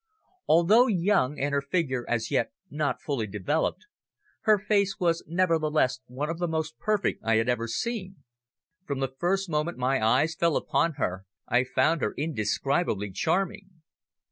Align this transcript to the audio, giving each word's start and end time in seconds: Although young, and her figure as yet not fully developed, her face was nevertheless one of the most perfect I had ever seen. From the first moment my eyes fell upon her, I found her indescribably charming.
Although 0.47 0.87
young, 0.87 1.39
and 1.39 1.53
her 1.53 1.61
figure 1.61 2.05
as 2.09 2.31
yet 2.31 2.51
not 2.71 2.99
fully 3.03 3.27
developed, 3.27 3.85
her 4.45 4.57
face 4.57 4.99
was 4.99 5.23
nevertheless 5.27 5.99
one 6.07 6.27
of 6.27 6.39
the 6.39 6.47
most 6.47 6.79
perfect 6.79 7.21
I 7.23 7.35
had 7.35 7.47
ever 7.47 7.67
seen. 7.67 8.23
From 8.83 8.99
the 8.99 9.13
first 9.19 9.47
moment 9.47 9.77
my 9.77 10.03
eyes 10.03 10.33
fell 10.33 10.55
upon 10.55 10.93
her, 10.93 11.27
I 11.47 11.63
found 11.65 12.01
her 12.01 12.15
indescribably 12.17 13.11
charming. 13.11 13.83